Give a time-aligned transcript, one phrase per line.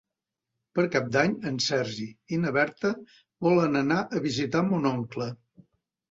[0.77, 2.07] Per Cap d'Any en Sergi
[2.37, 2.91] i na Berta
[3.49, 5.29] volen anar a visitar mon oncle.